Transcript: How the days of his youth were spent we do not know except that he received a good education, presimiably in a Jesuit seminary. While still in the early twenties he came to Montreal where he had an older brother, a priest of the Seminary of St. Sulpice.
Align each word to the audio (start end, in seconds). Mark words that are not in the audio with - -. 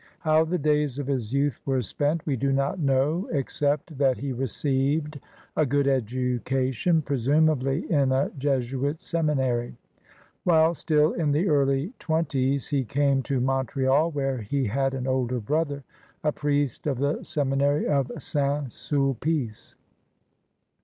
How 0.21 0.43
the 0.45 0.57
days 0.57 0.97
of 0.97 1.05
his 1.05 1.31
youth 1.31 1.61
were 1.63 1.83
spent 1.83 2.25
we 2.25 2.35
do 2.35 2.51
not 2.51 2.79
know 2.79 3.29
except 3.31 3.99
that 3.99 4.17
he 4.17 4.31
received 4.33 5.19
a 5.55 5.63
good 5.63 5.87
education, 5.87 7.03
presimiably 7.03 7.85
in 7.91 8.11
a 8.11 8.31
Jesuit 8.39 8.99
seminary. 8.99 9.75
While 10.43 10.73
still 10.73 11.13
in 11.13 11.33
the 11.33 11.47
early 11.47 11.93
twenties 11.99 12.69
he 12.69 12.83
came 12.83 13.21
to 13.21 13.39
Montreal 13.39 14.09
where 14.09 14.39
he 14.39 14.65
had 14.65 14.95
an 14.95 15.05
older 15.05 15.39
brother, 15.39 15.83
a 16.23 16.31
priest 16.31 16.87
of 16.87 16.97
the 16.97 17.21
Seminary 17.21 17.85
of 17.85 18.11
St. 18.17 18.71
Sulpice. 18.71 19.75